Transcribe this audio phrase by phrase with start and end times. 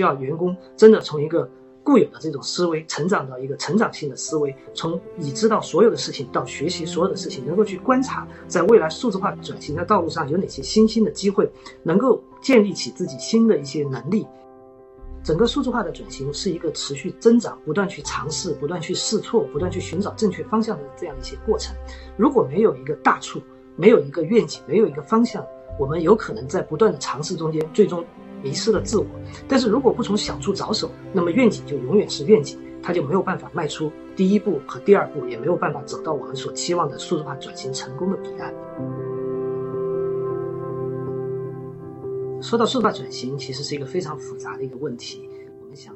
[0.00, 1.46] 需要员工真的从一个
[1.84, 11.50] 固有的这种思维成长到一个成长性的思维，从已知道所有的事情到学习所有的事情，能够去观察在未来数字化转型的道路上有哪些新兴的机会，
[11.82, 14.26] 能够建立起自己新的一些能力。
[15.22, 21.76] 整个数字化的转型是一个持续增长、不断去尝试、不断去试错、不断去寻找正确方向的这样一些过程。
[22.16, 23.38] 如果没有一个大处，
[23.76, 25.44] 没有一个愿景，没有一个方向，
[25.78, 28.02] 我们有可能在不断的尝试中间，最终
[28.42, 29.06] 迷失了自我。
[29.48, 38.52] 但是如果不从小处着手，那么愿景就永远是愿景，他就没有办法迈出第一步和第二步，也没有办法走到我们所期望的数字化转型成功的彼岸。
[42.42, 45.28] 说到数字化转型，其实是一个非常复杂的一个问题。
[45.60, 45.94] 我们想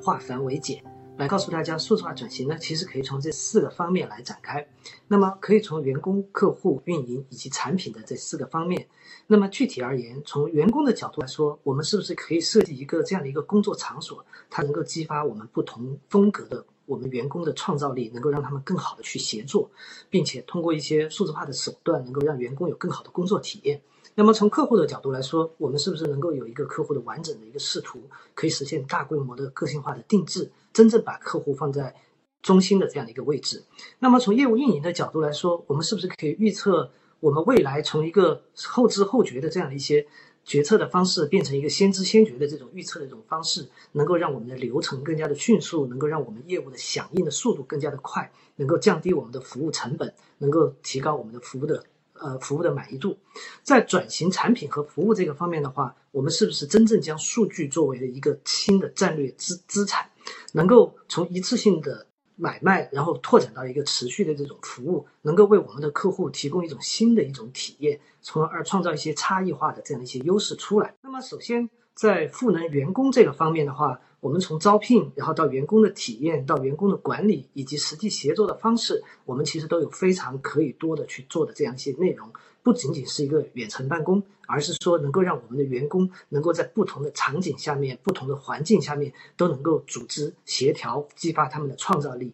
[0.00, 0.82] 化繁为简，
[1.16, 4.66] 来告诉大家，数字化转型呢，其实可以从这四个方面来展开。
[5.06, 8.88] 那么，可以从员工、客户、运营以及产品的这四个方面。
[9.28, 19.70] 那么具体而言，从员工的角度来说，我们是不是可以设计一个这样的一个工作场所，它能够激发我们不同风格的我们员工的创造力，能够让他们更好的去协作，
[20.10, 23.80] 并且通过一些数字化的手段，能够让员工有更好的工作体验。
[24.16, 28.02] 那么从客户的角度来说，我们是不是能够有一个客户的完整的一个视图，
[28.34, 31.94] 可以实现大规模的个性化的定制，真正把客户放在
[32.42, 33.64] 中心的这样的一个位置？
[34.00, 40.06] 那么从业务运营的角度来说，我们是不是可以预测我们未来从一个后知后觉的这样的一些
[40.44, 51.84] 决策的方式，变成一个先知先觉的这种预测的这种方式，能够让我们的流程更加的迅速，能够让我们业务的响应的速度更加的快，能够降低我们的服务成本，能够提高我们的服务的。
[52.16, 53.18] 呃，服务的满意度，
[53.64, 60.08] 在转型产品和服务这个方面的话，我们是不是真正将数据作为了一个新的战略资资产，
[60.52, 70.94] 能够从一次性的买卖，然后拓展到一个持续的这种服务，能够为我们的客户提供一种新的一种体验，从而创造一些差异化的这样的一些优势出来。
[71.02, 82.28] 那么，首先在赋能员工这个方面的话，我们从招聘，然后到员工的体验，到员工的管理，以及实际协作的方式，我们其实都有非常可以多的去做的这样一些内容。
[82.62, 92.32] 不仅仅是一个远程办公，而是说能够让我们的员工能够在不同的场景下面、不同的环境下面都能够组织协调，激发他们的创造力。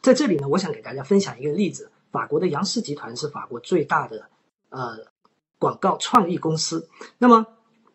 [0.00, 4.30] 在这里呢，我想给大家分享一个例子：法国的杨氏集团是法国最大的
[4.70, 4.98] 呃
[5.58, 6.88] 广告创意公司。
[7.18, 7.44] 那么，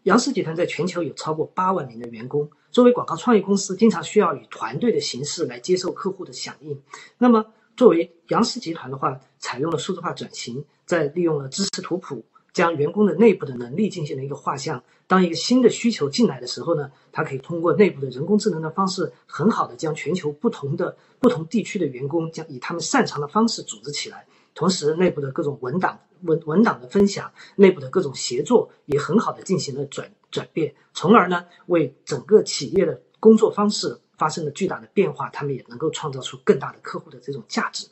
[0.04, 2.50] 杨氏集团在全球有超过八万名的员工。
[2.72, 6.82] 作为广告创意公司，经常需要以团队的形式来接受客户的响应。
[7.18, 7.46] 那么，
[7.78, 14.84] 作为杨氏集团的话，采用了数字化转型，在利用了知识图谱，将员工的内部的能力进行了一个画像。
[15.08, 24.26] 当一个新的需求进来的时候呢，它可以通过内部的人工智能的方式，很好的将全球不同的不同地区的员工，将以他们擅长的方式组织起来。
[24.56, 30.12] 同时，内部的各种文档文文档的分享，内部的各种协作，也很好的进行了转。
[30.32, 37.86] 转变，从而呢为整个企业的工作方式发生了巨大的变化，他们也能够创造出更大的客户的这种价值。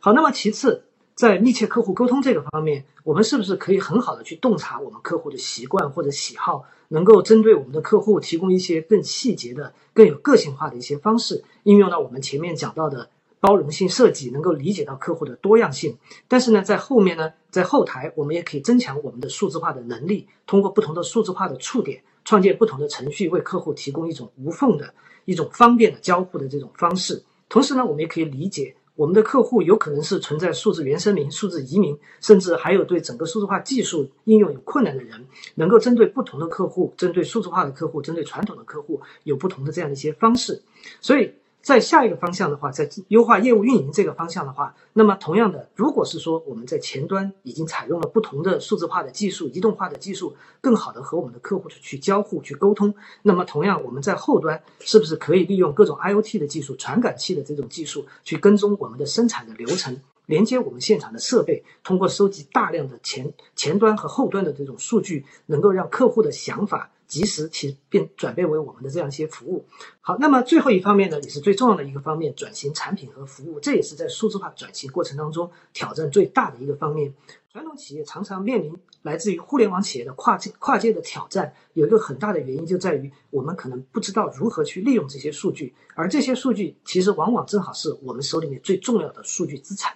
[0.00, 0.84] 好，那么其次，
[1.14, 13.10] 在密切客户沟通这个方面，我们是不是可以很好的去洞察我们客户的习惯或者喜好，能够针对我们的客户提供一些更细节的、更有个性化的一些方式，应用到我们前面讲到的。
[13.44, 24.94] 包容性设计能够理解到客户的多样性，但是呢，在后面呢，在后台我们也可以增强我们的数字化的能力，通过不同的数字化的触点，创建不同的程序，为客户提供一种无缝的
[25.26, 27.22] 一种方便的交互的这种方式。
[27.50, 40.62] 同时呢，我们也可以理解我们的客户有可能是存在数字原生民、数字移民，甚至还有对整个数字化技术应用有困难的人，能够针对不同的客户，针对数字化的客户，针对传统的客户，有不同的这样的一些方式。
[41.02, 41.30] 所以。
[41.64, 66.90] 在下一个方向的话，在优化业务运营这个方向的话，那么同样的，如果是说我们在前端已经采用了不同的数字化的技术、移动化的技术，更好的和我们的客户去交互、去沟通，那么同样我们在后端是不是可以利用各种 IOT 的技术、传感器的这种技术去跟踪我们的生产的流程，连接我们现场的设备，通过收集大量的前前端和后端的这种数据，能够让客户的想法。
[67.06, 69.66] 及时其变转变为我们的这样一些服务。
[70.00, 77.14] 好，那么最后一方面呢，也是最重要的一个方面，转型产品和服务，这也是在数字化转型过程当中挑战最大的一个方面。
[77.52, 89.94] 传统企业常常面临来自于互联网企业的跨界跨界的挑战，有一个很大的原因就在于我们可能不知道如何去利用这些数据，而这些数据其实往往正好是我们手里面最重要的数据资产。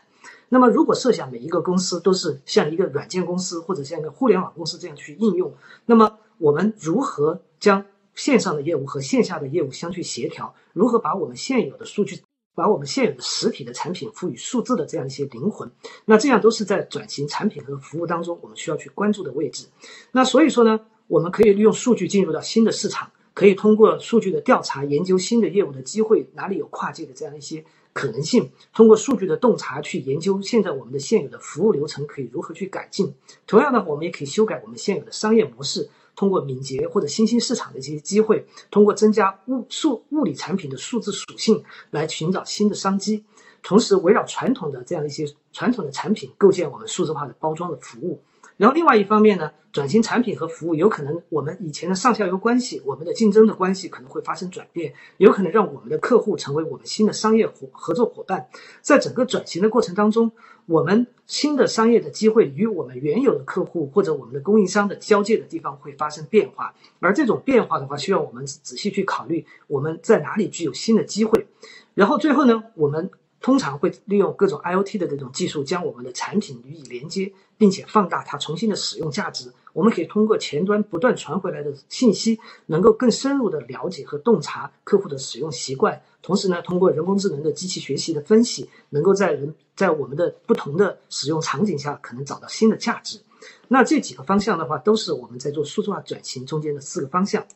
[0.51, 5.53] 那么，如果设想每一个公司都是像一个软件公司或者像一个互联网公司这样去应用，
[5.85, 7.85] 那么我们如何将
[8.15, 10.55] 线上的业务和线下的业务相去协调？
[10.73, 12.23] 如何把我们现有的数据，
[12.55, 15.71] 把我们现有的实体的产品赋予数字的这样一些灵魂？
[16.07, 19.67] 那这样都是在转型产品和服务当中我们需要去关注的位置。
[20.13, 23.11] 那所以说呢，我们可以利用数据进入到新的市场。
[23.35, 27.65] 可以通过数据的调查研究新的业务的机会，哪里有跨界的这样一些
[27.99, 28.53] 可能性。
[28.73, 33.13] 通过数据的洞察去研究现在我们的现有的服务流程可以如何去改进。
[33.45, 35.91] 同样的，我们也可以修改我们现有的商业模式。
[36.15, 43.25] 通过敏捷或者新兴市场的这些机会，通过增加物数物理产品的数字属性来寻找新的商机，
[43.63, 48.21] 同时围绕传统的这样一些传统的产品构建我们数字化的包装的服务。
[48.59, 58.49] 然后另外一方面呢，转型产品和服务有可能我们以前的上下游关系，我们的竞争的关系可能会发生转变，有可能让我们的客户成为我们新的商业伙合作伙伴。
[58.83, 60.33] 在整个转型的过程当中，
[60.67, 71.47] 我们新的商业的机会与我们原有的客户或者我们的供应商的交界的地方会发生变化，而这种变化的话，需要我们仔细去考虑我们在哪里具有新的机会。
[71.95, 73.09] 然后最后呢，我们。
[73.41, 79.53] 通常会利用各种 IOT 的这种技术，将我们的产品予以连接，并且放大它重新的使用价值。
[79.73, 86.03] 我们可以通过前端不断传回来的信息，能够更深入的了解和洞察客户的使用习惯。
[86.21, 93.21] 同时呢，通过人工智能的机器学习的分析，能够在人在我们的不同的使用场景下，可能找到新的价值。
[93.69, 97.47] 那这几个方向的话，都是我们在做数字化转型中间的四个方向。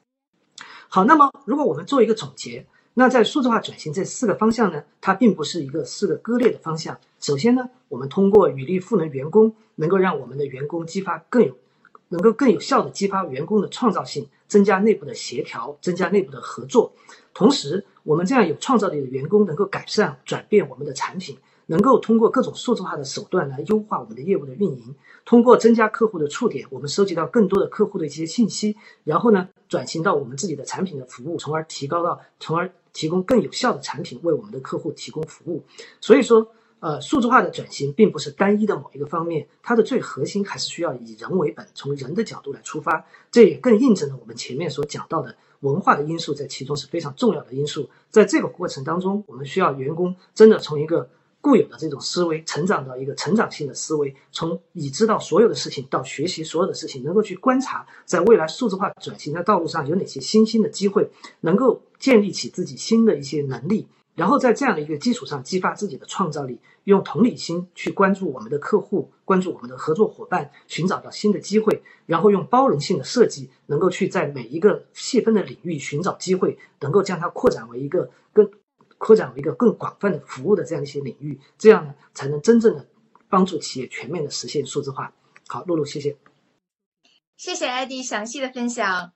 [0.88, 2.67] 好，那么如果我们做一个总结。
[2.94, 6.99] 那在数字化转型这四个方向呢，它并不是一个四个割裂的方向。
[7.21, 11.56] 首先呢，我们通过语力赋能员工，能够让我们的员工激发更有，
[12.09, 16.93] 能够更有效的激发员工的创造性，增加内部的协调，增加内部的合作。
[17.33, 21.39] 同时，我们这样有创造力的员工能够改善转变我们的产品。
[21.72, 35.64] 能够通过各种数字化的手段来优化我们的业务的运营，通过增加客户的触点，我们收集到更多的客户的一些信息，然后呢，转型到我们自己的产品的服务，从而提高到，从而提供更有效的产品为我们的客户提供服务。
[35.98, 36.46] 所以说，
[36.80, 43.02] 呃，数字化的转型并不是单一的某一个方面，它的最核心还是需要以人为本，从人的角度来出发。
[43.30, 47.88] 这也更印证了我们前面所讲到的文化的因素在其中是非常重要的因素。
[48.10, 51.08] 在这个过程当中，我们需要员工真的从一个
[51.43, 61.11] 固有的这种思维，成长到一个成长性的思维，从已知道所有的事情到学习所有的事情，能够去观察，在未来数字化转型的道路上有哪些新兴的机会，
[61.41, 78.49] 能够建立起自己新的一些能力，然后在这样的一个基础上激发自己的创造力，用同理心去关注我们的客户，关注我们的合作伙伴，寻找到新的机会，然后用包容性的设计，能够去在每一个细分的领域寻找机会，能够将它扩展为一个更。
[79.04, 82.87] 扩展为一个更广泛的服务的这样一些领域，这样呢才能真正的
[83.28, 85.12] 帮助企业全面的实现数字化。
[85.49, 86.16] 好，露露，谢谢。
[87.37, 89.12] 谢谢艾迪详细的分享。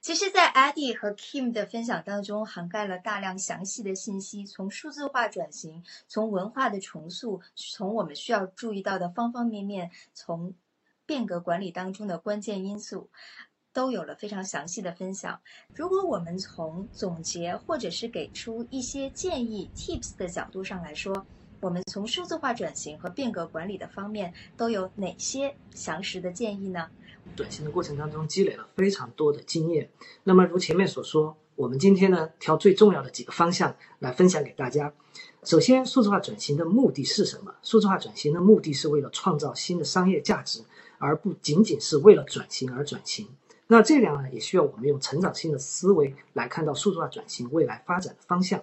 [0.00, 10.54] 其实，在艾迪和 Kim 的分享当中，涵盖了大量详细的信息，从数字化转型，从文化的重塑，从我们需要注意到的方方面面，从
[11.06, 13.10] 变革管理当中的关键因素。
[13.74, 15.38] 都有了非常详细的分享。
[15.74, 21.26] 如果我们从总结或者是给出一些建议 tips 的角度上来说，
[21.60, 26.88] 我们从数字化转型和变革管理的方面都有哪些详实的建议呢？
[27.34, 29.90] 转型的过程当中积累了非常多的经验。
[30.22, 34.92] 那么如前面所说，我们今天呢挑最重要的几个方向来分享给大家。
[35.42, 37.54] 首先，数字化转型的目的是什么？
[37.62, 40.62] 数字化转型的目的是为了创造新的商业价值，
[40.98, 43.26] 而不仅仅是为了转型而转型。
[43.66, 48.62] 那这样呢，也需要我们用成长性的思维来看到数字化转型未来发展的方向。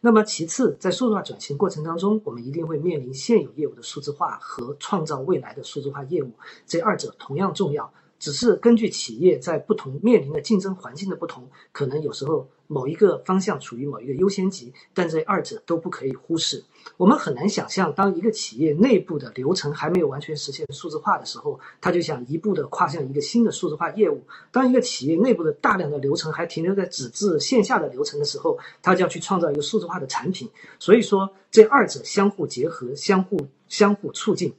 [0.00, 6.32] 那么其次，在数字化转型过程当中，我们一定会面临现有业务的数字化和创造未来的数字化业务，
[6.66, 7.92] 这二者同样重要。
[8.18, 16.64] 只是根据企业在不同面临的竞争环境的不同，可能有时候某一个方向处于某一个优先级，但这二者都不可以忽视。
[16.96, 24.18] 我们很难想象，当一个企业内部的流程还没有完全实现数字化的时候，他就想一步的跨向一个新的数字化业务；
[24.50, 30.50] 当一个企业内部的大量的流程还停留在纸质线下的流程的时候，他就要去创造一个数字化的产品。
[30.78, 34.52] 所以说，这二者相互结合，相互相互促进。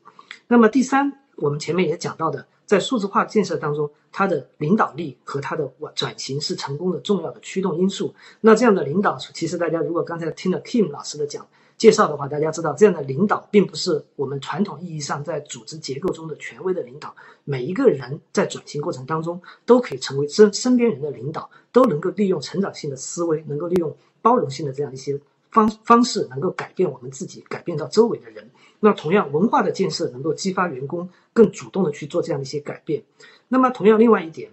[0.48, 2.48] 那么第三，我们前面也讲到的。
[2.69, 8.13] 在数字化建设当中，它的领导力和它的转型是成功的重要的驱动因素。
[8.41, 11.47] 那这样的领导，其实大家如果刚才听了 Kim 老师的讲
[11.79, 17.15] 介绍的话，大家知道这样的领导并不是我们传统意义上在组织结构中的权威的领导。
[17.43, 28.47] 每一个人在转型过程当中都可以成为身身边人的领导，都能够利用成长性的思维，能够利用包容性的这样一些方方式，能够改变我们自己，改变到周围的人。
[28.81, 33.03] 那同样，文化的建设能够激发员工更主动的去做这样的一些改变。
[33.48, 34.51] 那么，同样另外一点，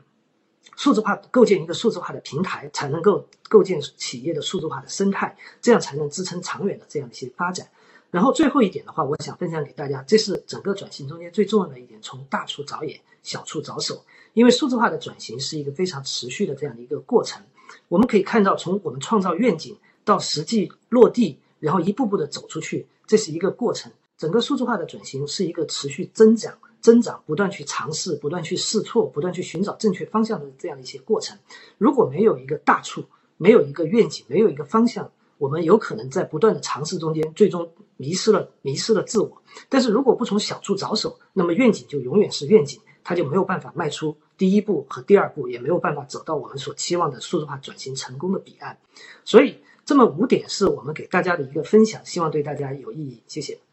[0.77, 7.69] 数字化构建一个数字化的平台，才能够构建企业的数字化的生态，这样才能支撑长远的这样的一些发展。
[8.11, 14.05] 然后最后一点的话，我想分享给大家，这是整个转型中间最重要的一点：从大处着眼，小处着手。
[14.33, 17.43] 因为数字化的转型是一个非常持续的这样的一个过程。
[17.89, 23.93] 我们可以看到，从我们创造愿景到实际落地，然后一步步的走出去，这是一个过程。
[24.19, 31.39] 整个数字化的转型是一个持续增长、增长、不断去尝试、不断去试错、不断去寻找正确方向的这样一些过程。
[31.79, 33.05] 如果没有一个大处，
[33.37, 39.43] 没有一个愿景，没有一个方向，我们有可能在不断的尝试中间，最终迷失了迷失了自我。
[39.69, 48.79] 但是如果不从小处着手，那么愿景就永远是愿景，它就没有办法迈出第一步和第二步，也没有办法走到我们所期望的数字化转型成功的彼岸。
[49.25, 53.23] 所以，这么五点是我们给大家的一个分享，希望对大家有意义。
[53.27, 53.66] 谢谢。